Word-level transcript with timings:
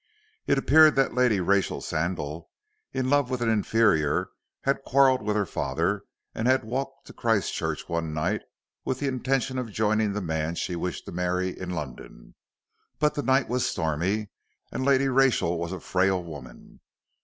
It 0.47 0.57
appeared 0.57 0.95
that 0.95 1.13
Lady 1.13 1.39
Rachel 1.39 1.79
Sandal, 1.79 2.49
in 2.91 3.07
love 3.07 3.29
with 3.29 3.39
an 3.41 3.49
inferior, 3.49 4.31
had 4.61 4.81
quarrelled 4.81 5.21
with 5.21 5.35
her 5.35 5.45
father, 5.45 6.05
and 6.33 6.47
had 6.47 6.63
walked 6.63 7.05
to 7.05 7.13
Christchurch 7.13 7.87
one 7.87 8.11
night 8.11 8.41
with 8.83 8.97
the 8.97 9.07
intention 9.07 9.59
of 9.59 9.69
joining 9.71 10.13
the 10.13 10.19
man 10.21 10.55
she 10.55 10.75
wished 10.75 11.05
to 11.05 11.11
marry 11.11 11.49
in 11.55 11.69
London. 11.69 12.33
But 12.97 13.13
the 13.13 13.21
night 13.21 13.47
was 13.47 13.63
stormy 13.69 14.31
and 14.71 14.83
Lady 14.83 15.07
Rachel 15.07 15.59
was 15.59 15.71
a 15.71 15.79
frail 15.79 16.23
woman. 16.23 16.79